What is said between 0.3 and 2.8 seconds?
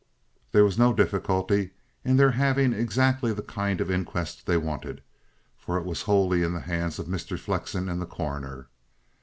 There was no difficulty in their having